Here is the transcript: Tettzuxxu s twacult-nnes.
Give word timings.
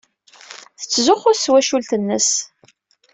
Tettzuxxu 0.79 1.31
s 1.33 1.41
twacult-nnes. 1.43 2.29